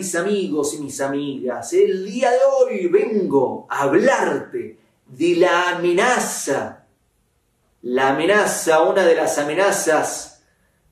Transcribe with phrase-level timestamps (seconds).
[0.00, 1.74] mis amigos y mis amigas?
[1.74, 6.86] El día de hoy vengo a hablarte de la amenaza.
[7.82, 10.42] La amenaza, una de las amenazas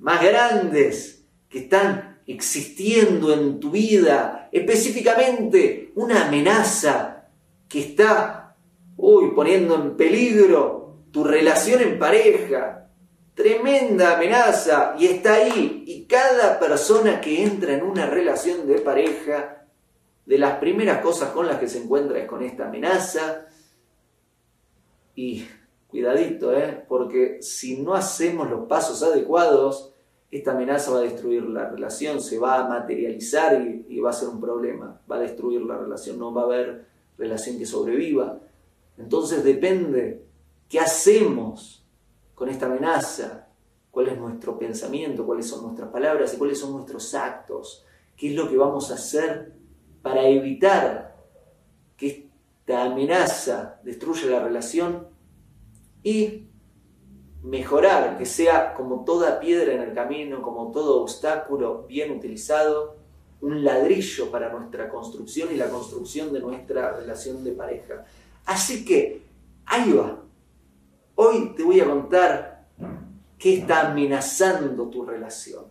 [0.00, 7.28] más grandes que están existiendo en tu vida, específicamente una amenaza
[7.68, 8.56] que está
[8.96, 12.85] hoy poniendo en peligro tu relación en pareja,
[13.36, 15.84] tremenda amenaza y está ahí.
[15.86, 19.66] Y cada persona que entra en una relación de pareja,
[20.24, 23.46] de las primeras cosas con las que se encuentra es con esta amenaza.
[25.14, 25.46] Y
[25.86, 26.84] cuidadito, ¿eh?
[26.88, 29.92] porque si no hacemos los pasos adecuados,
[30.30, 34.14] esta amenaza va a destruir la relación, se va a materializar y, y va a
[34.14, 38.38] ser un problema, va a destruir la relación, no va a haber relación que sobreviva.
[38.98, 40.24] Entonces depende
[40.68, 41.75] qué hacemos
[42.36, 43.48] con esta amenaza,
[43.90, 47.84] cuál es nuestro pensamiento, cuáles son nuestras palabras y cuáles son nuestros actos,
[48.14, 49.54] qué es lo que vamos a hacer
[50.02, 51.16] para evitar
[51.96, 52.28] que
[52.60, 55.08] esta amenaza destruya la relación
[56.02, 56.46] y
[57.42, 62.96] mejorar, que sea como toda piedra en el camino, como todo obstáculo bien utilizado,
[63.40, 68.04] un ladrillo para nuestra construcción y la construcción de nuestra relación de pareja.
[68.44, 69.22] Así que,
[69.64, 70.25] ahí va,
[71.18, 72.66] Hoy te voy a contar
[73.38, 75.64] qué está amenazando tu relación.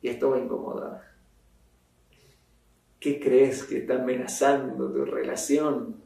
[0.00, 1.12] Y esto va a incomodar.
[2.98, 5.96] ¿Qué crees que está amenazando tu relación?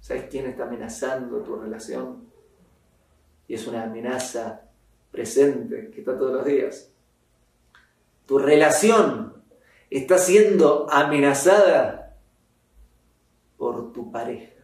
[0.00, 2.28] ¿Sabes quién está amenazando tu relación?
[3.48, 4.68] Y es una amenaza
[5.10, 6.92] presente que está todos los días.
[8.26, 9.32] Tu relación
[9.88, 12.18] está siendo amenazada
[13.56, 14.60] por tu pareja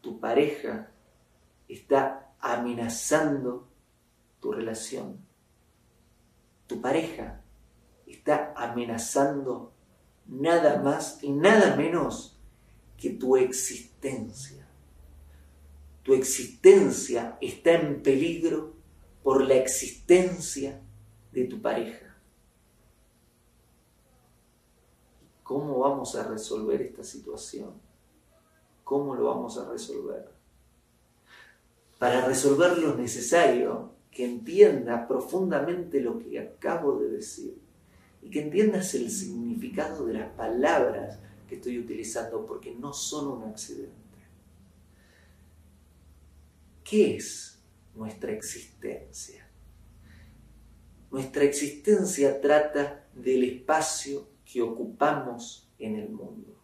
[0.00, 0.90] tu pareja
[1.68, 3.68] está amenazando
[4.40, 5.18] tu relación.
[6.66, 7.42] Tu pareja
[8.06, 9.72] está amenazando
[10.26, 12.38] nada más y nada menos
[12.96, 14.66] que tu existencia.
[16.02, 18.74] Tu existencia está en peligro
[19.22, 20.80] por la existencia
[21.32, 22.16] de tu pareja.
[25.42, 27.89] ¿Cómo vamos a resolver esta situación?
[28.90, 30.28] ¿Cómo lo vamos a resolver?
[32.00, 37.56] Para resolverlo es necesario que entiendas profundamente lo que acabo de decir
[38.20, 43.48] y que entiendas el significado de las palabras que estoy utilizando porque no son un
[43.48, 43.94] accidente.
[46.82, 47.62] ¿Qué es
[47.94, 49.48] nuestra existencia?
[51.12, 56.59] Nuestra existencia trata del espacio que ocupamos en el mundo.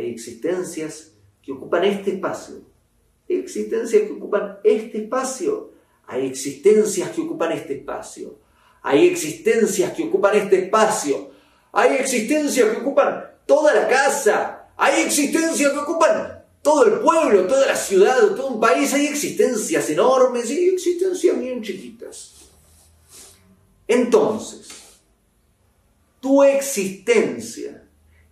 [0.00, 1.12] Hay existencias
[1.42, 2.62] que ocupan este espacio.
[3.28, 5.72] Hay existencias que ocupan este espacio.
[6.06, 8.38] Hay existencias que ocupan este espacio.
[8.82, 11.30] Hay existencias que ocupan este espacio.
[11.72, 14.70] Hay existencias que ocupan toda la casa.
[14.78, 18.94] Hay existencias que ocupan todo el pueblo, toda la ciudad, todo un país.
[18.94, 22.36] Hay existencias enormes y existencias bien chiquitas.
[23.86, 24.66] Entonces,
[26.20, 27.89] tu existencia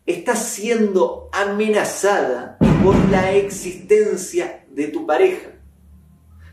[0.08, 5.50] está siendo amenazada por la existencia de tu pareja.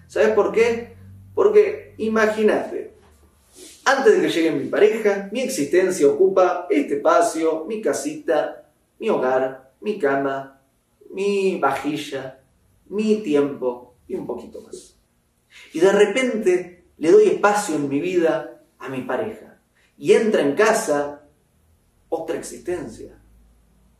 [0.08, 0.94] ¿Sabes por qué?
[1.34, 2.96] Porque imagínate,
[3.86, 9.72] antes de que llegue mi pareja, mi existencia ocupa este espacio, mi casita, mi hogar,
[9.80, 10.62] mi cama,
[11.12, 12.42] mi vajilla,
[12.90, 14.98] mi tiempo y un poquito más.
[15.72, 19.62] Y de repente le doy espacio en mi vida a mi pareja.
[19.98, 21.24] Y entra en casa
[22.10, 23.22] otra existencia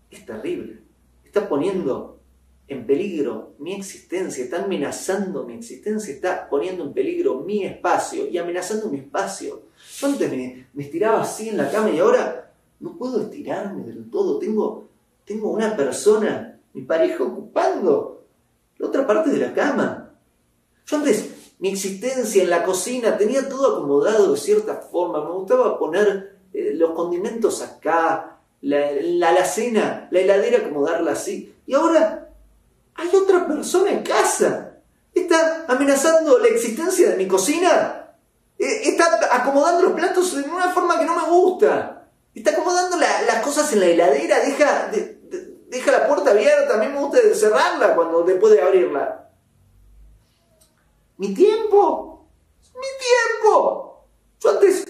[0.10, 0.80] es terrible.
[1.24, 2.20] Está poniendo
[2.68, 8.38] en peligro mi existencia, está amenazando mi existencia, está poniendo en peligro mi espacio y
[8.38, 9.64] amenazando mi espacio.
[9.98, 14.40] Yo antes me, estiraba así en la cama y ahora no puedo estirarme del todo.
[14.40, 14.88] Tengo,
[15.26, 18.26] tengo una persona, mi pareja, ocupando
[18.78, 20.18] la otra parte de la cama.
[20.86, 25.24] Yo antes mi existencia en la cocina tenía todo acomodado de cierta forma.
[25.24, 28.35] Me gustaba poner eh, los condimentos acá,
[28.66, 31.56] la, la alacena, la heladera, como darla así.
[31.68, 32.30] Y ahora
[32.96, 34.78] hay otra persona en casa.
[35.14, 38.16] Está amenazando la existencia de mi cocina.
[38.58, 42.08] Eh, está acomodando los platos de una forma que no me gusta.
[42.34, 44.40] Está acomodando las cosas en la heladera.
[44.40, 44.92] Deja,
[45.68, 46.74] deja la puerta abierta.
[46.74, 49.30] A mí me gusta cerrarla cuando después de abrirla.
[51.18, 52.28] Mi tiempo.
[52.74, 54.08] Mi tiempo.
[54.40, 54.85] Yo antes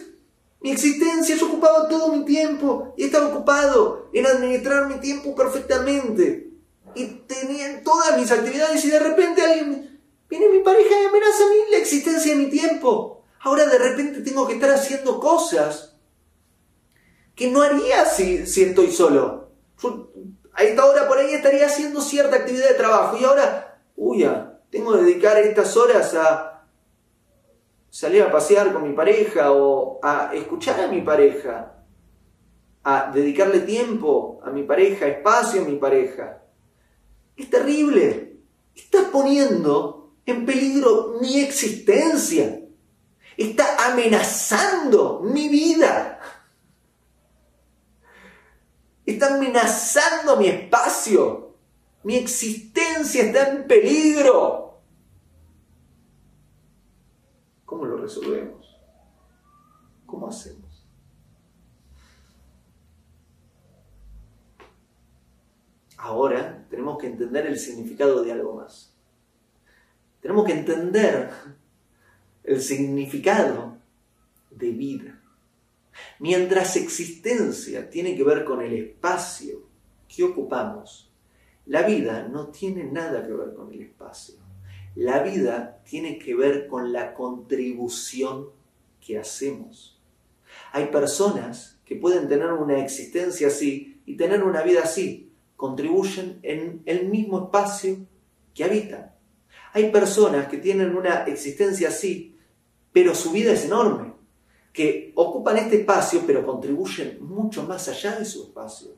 [0.66, 6.50] mi existencia, yo ocupaba todo mi tiempo y estaba ocupado en administrar mi tiempo perfectamente.
[6.96, 11.50] Y tenía todas mis actividades y de repente alguien viene mi pareja y amenaza a
[11.50, 13.22] mí la existencia de mi tiempo.
[13.42, 15.98] Ahora de repente tengo que estar haciendo cosas
[17.36, 19.52] que no haría si, estoy solo.
[20.52, 24.28] a esta hora por ahí estaría haciendo cierta actividad de trabajo y ahora, uy,
[24.72, 26.55] tengo que dedicar estas horas a
[27.96, 31.78] salir a pasear con mi pareja o a escuchar a mi pareja,
[32.84, 36.44] a dedicarle tiempo a mi pareja, espacio a mi pareja.
[37.38, 38.42] Es terrible.
[38.76, 42.60] Estás poniendo en peligro mi existencia.
[43.38, 46.20] Está amenazando mi vida.
[49.06, 51.56] Está amenazando mi espacio.
[52.04, 54.66] Mi existencia está en peligro.
[57.66, 58.80] ¿Cómo lo resolvemos?
[60.06, 60.86] ¿Cómo hacemos?
[65.98, 68.94] Ahora tenemos que entender el significado de algo más.
[70.22, 71.32] Tenemos que entender
[72.44, 73.78] el significado
[74.52, 75.22] de vida.
[76.20, 79.68] Mientras existencia tiene que ver con el espacio
[80.08, 81.12] que ocupamos,
[81.66, 84.45] la vida no tiene nada que ver con el espacio.
[84.96, 88.50] La vida tiene que ver con la contribución
[89.06, 90.00] que hacemos.
[90.72, 96.82] Hay personas que pueden tener una existencia así y tener una vida así, contribuyen en
[96.86, 97.98] el mismo espacio
[98.54, 99.14] que habitan.
[99.74, 102.38] Hay personas que tienen una existencia así,
[102.94, 104.14] pero su vida es enorme,
[104.72, 108.92] que ocupan este espacio, pero contribuyen mucho más allá de su espacio.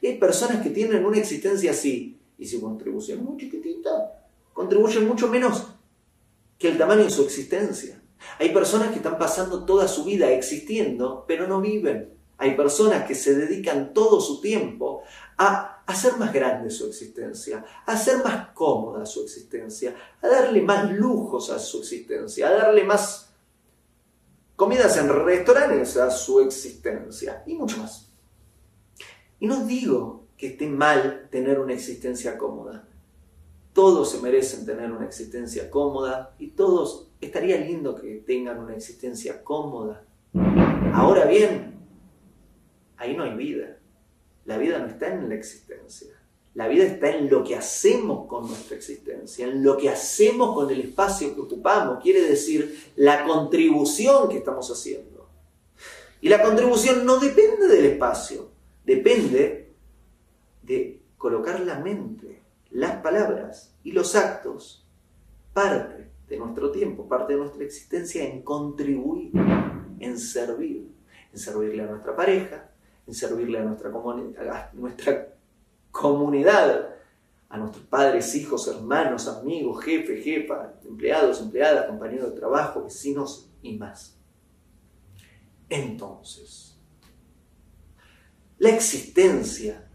[0.00, 4.19] Y hay personas que tienen una existencia así, y su contribución es muy chiquitita,
[4.52, 5.66] contribuyen mucho menos
[6.58, 8.00] que el tamaño de su existencia.
[8.38, 12.14] Hay personas que están pasando toda su vida existiendo, pero no viven.
[12.36, 15.02] Hay personas que se dedican todo su tiempo
[15.36, 20.90] a hacer más grande su existencia, a hacer más cómoda su existencia, a darle más
[20.90, 23.30] lujos a su existencia, a darle más
[24.56, 28.10] comidas en restaurantes a su existencia y mucho más.
[29.38, 32.86] Y no digo que esté mal tener una existencia cómoda.
[33.72, 39.44] Todos se merecen tener una existencia cómoda y todos estaría lindo que tengan una existencia
[39.44, 40.04] cómoda.
[40.92, 41.74] Ahora bien,
[42.96, 43.78] ahí no hay vida.
[44.44, 46.08] La vida no está en la existencia.
[46.54, 50.68] La vida está en lo que hacemos con nuestra existencia, en lo que hacemos con
[50.70, 55.28] el espacio que ocupamos, quiere decir la contribución que estamos haciendo.
[56.20, 58.50] Y la contribución no depende del espacio,
[58.84, 59.72] depende
[60.62, 64.86] de colocar la mente, las palabras y los actos,
[65.52, 69.32] parte de nuestro tiempo, parte de nuestra existencia en contribuir,
[69.98, 70.88] en servir,
[71.32, 72.70] en servirle a nuestra pareja,
[73.06, 73.90] en servirle a nuestra,
[74.72, 75.34] nuestra
[75.90, 76.94] comunidad,
[77.48, 83.76] a nuestros padres, hijos, hermanos, amigos, jefes, jefa, empleados, empleadas, compañeros de trabajo, vecinos y
[83.76, 84.16] más.
[85.68, 86.78] Entonces,
[88.58, 89.89] la existencia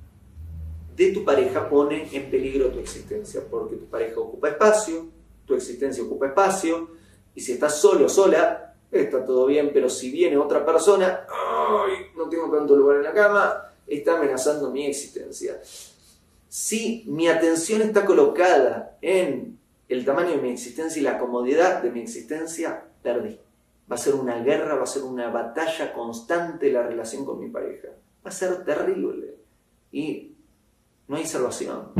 [0.95, 5.07] de tu pareja pone en peligro tu existencia, porque tu pareja ocupa espacio,
[5.45, 6.89] tu existencia ocupa espacio,
[7.33, 11.25] y si estás solo o sola, está todo bien, pero si viene otra persona,
[12.15, 15.59] no tengo tanto lugar en la cama, está amenazando mi existencia.
[16.47, 19.59] Si mi atención está colocada en
[19.89, 23.37] el tamaño de mi existencia y la comodidad de mi existencia, perdí.
[23.91, 27.49] Va a ser una guerra, va a ser una batalla constante la relación con mi
[27.49, 27.89] pareja.
[28.25, 29.35] Va a ser terrible.
[29.91, 30.34] Y
[31.07, 31.91] no hay salvación.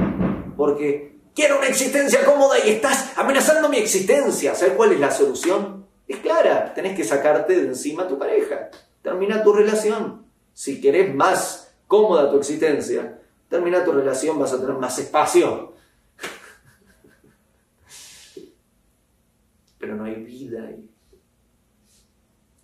[0.57, 4.55] Porque quiero una existencia cómoda y estás amenazando mi existencia.
[4.55, 5.85] ¿Sabes cuál es la solución?
[6.07, 8.69] Es clara, tenés que sacarte de encima a tu pareja.
[9.01, 10.25] Termina tu relación.
[10.53, 13.19] Si querés más cómoda tu existencia,
[13.50, 15.74] termina tu relación, vas a tener más espacio.
[19.79, 20.89] Pero no hay vida ahí.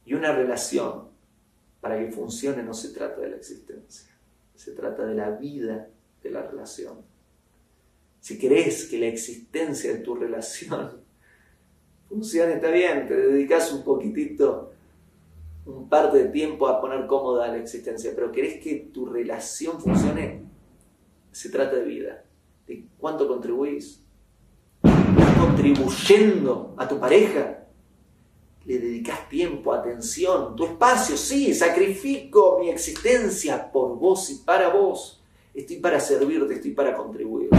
[0.05, 1.09] Y una relación,
[1.79, 4.11] para que funcione, no se trata de la existencia,
[4.55, 5.87] se trata de la vida
[6.23, 6.97] de la relación.
[8.19, 11.01] Si querés que la existencia de tu relación
[12.09, 14.71] funciona, está bien, te dedicas un poquitito,
[15.65, 20.43] un par de tiempo a poner cómoda la existencia, pero querés que tu relación funcione,
[21.31, 22.25] se trata de vida,
[22.67, 24.03] de cuánto contribuís.
[24.83, 27.65] ¿Estás contribuyendo a tu pareja?
[28.65, 35.20] Le dedicas tiempo, atención, tu espacio, sí, sacrifico mi existencia por vos y para vos.
[35.53, 37.49] Estoy para servirte, estoy para contribuir.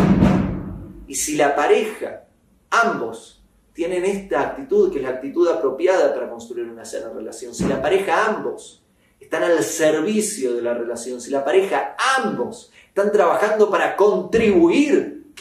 [1.06, 2.24] Y si la pareja,
[2.70, 7.54] ambos, tienen esta actitud, que es la actitud apropiada para construir una sana relación.
[7.54, 8.82] Si la pareja ambos
[9.18, 15.32] están al servicio de la relación, si la pareja ambos están trabajando para contribuir.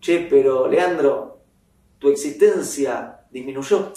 [0.00, 1.40] Che, pero Leandro,
[1.98, 3.92] tu existencia disminuyó.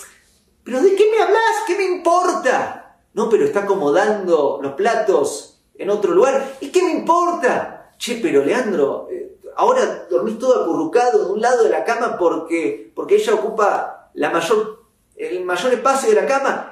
[0.63, 1.63] ¿Pero de qué me hablas?
[1.65, 2.99] ¿Qué me importa?
[3.13, 6.57] No, pero está acomodando los platos en otro lugar.
[6.61, 7.91] ¿Y qué me importa?
[7.97, 12.91] Che, pero Leandro, eh, ahora dormís todo acurrucado de un lado de la cama porque,
[12.95, 14.83] porque ella ocupa la mayor,
[15.15, 16.69] el mayor espacio de la cama.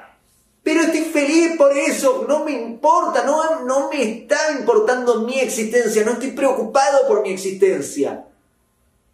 [0.63, 6.03] Pero estoy feliz por eso, no me importa, no, no me está importando mi existencia,
[6.05, 8.25] no estoy preocupado por mi existencia.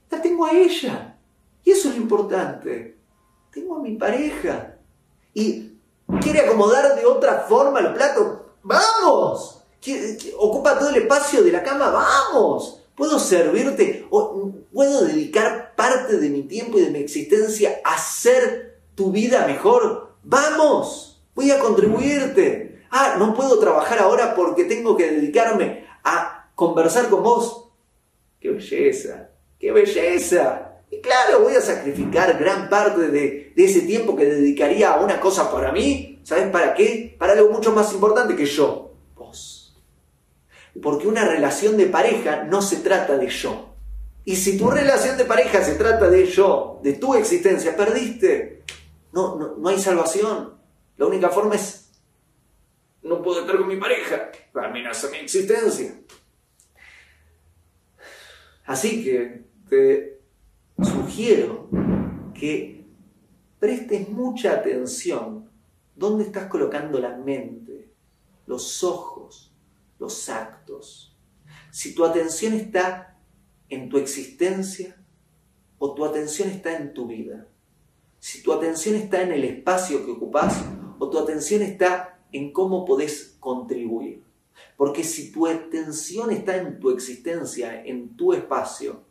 [0.10, 1.18] La tengo a ella.
[1.64, 2.98] Y eso es lo importante.
[3.54, 4.76] Tengo a mi pareja.
[5.34, 5.72] Y
[6.22, 8.56] quiere acomodar de otra forma el plato.
[8.64, 8.97] ¡Vamos!
[10.38, 11.90] ¿Ocupa todo el espacio de la cama?
[11.90, 12.84] ¡Vamos!
[12.96, 14.08] ¿Puedo servirte?
[14.10, 19.46] ¿O ¿Puedo dedicar parte de mi tiempo y de mi existencia a hacer tu vida
[19.48, 20.16] mejor?
[20.24, 21.22] ¡Vamos!
[21.36, 22.84] Voy a contribuirte.
[22.90, 27.70] Ah, no puedo trabajar ahora porque tengo que dedicarme a conversar con vos.
[28.40, 29.30] ¡Qué belleza!
[29.60, 30.68] ¡Qué belleza!
[30.90, 35.52] Y claro, voy a sacrificar gran parte de, ese tiempo que dedicaría a una cosa
[35.52, 36.22] para mí.
[36.24, 37.16] ¿Sabes para qué?
[37.20, 38.94] Para algo mucho más importante que yo.
[40.82, 43.76] Porque una relación de pareja no se trata de yo.
[44.26, 48.64] Y si tu relación de pareja se trata de yo, de tu existencia, perdiste.
[49.14, 50.58] No, no, no hay salvación.
[50.98, 51.92] La única forma es,
[53.04, 56.02] no puedo estar con mi pareja, amenaza mi existencia.
[58.66, 60.20] Así que te
[60.84, 61.70] sugiero
[62.34, 62.86] que
[63.60, 65.50] prestes mucha atención
[65.96, 67.94] dónde estás colocando la mente,
[68.46, 69.47] los ojos,
[70.00, 71.16] los actos.
[71.72, 73.18] Si tu atención está
[73.70, 75.02] en tu existencia
[75.78, 77.48] o tu atención está en tu vida.
[78.20, 80.64] Si tu atención está en el espacio que ocupas
[81.00, 84.24] o tu atención está en cómo podés contribuir.
[84.76, 89.04] Porque si tu atención está en tu existencia, en tu espacio,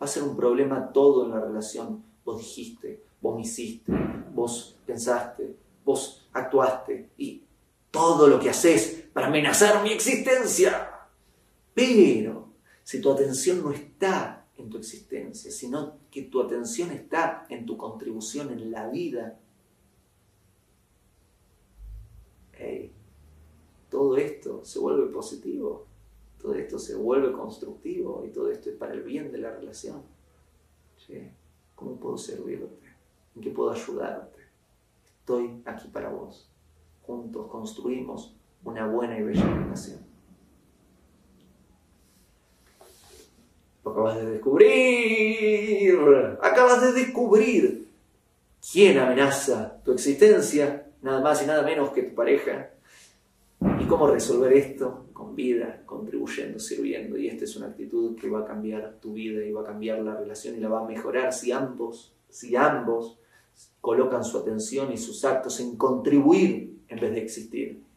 [0.00, 2.04] va a ser un problema todo en la relación.
[2.24, 3.92] Vos dijiste, vos hiciste,
[4.34, 7.42] vos pensaste, vos actuaste y
[7.90, 10.90] todo lo que haces para amenazar mi existencia.
[11.74, 12.48] Pero
[12.82, 17.76] si tu atención no está en tu existencia, sino que tu atención está en tu
[17.76, 19.38] contribución en la vida
[23.92, 25.86] todo esto se vuelve positivo,
[26.40, 30.02] todo esto se vuelve constructivo y todo esto es para el bien de la relación.
[31.74, 32.86] ¿Cómo puedo servirte?
[33.36, 34.40] ¿En qué puedo ayudarte?
[35.04, 36.50] Estoy aquí para vos.
[37.02, 40.00] Juntos construimos una buena y bella relación.
[43.84, 45.98] Acabas de descubrir.
[46.40, 47.88] Acabas de descubrir
[48.72, 52.70] quién amenaza tu existencia nada más y nada menos que tu pareja.
[53.80, 55.06] ¿Y cómo resolver esto?
[55.12, 57.16] Con vida, contribuyendo, sirviendo.
[57.16, 60.00] Y esta es una actitud que va a cambiar tu vida y va a cambiar
[60.00, 63.18] la relación y la va a mejorar si ambos, si ambos
[63.80, 67.82] colocan su atención y sus actos en contribuir en vez de existir,